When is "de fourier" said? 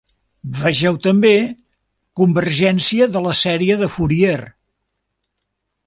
3.83-4.39